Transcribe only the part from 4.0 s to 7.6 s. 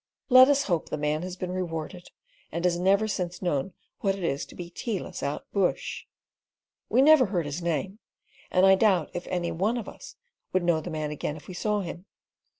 it is to be tealess out bush! We never heard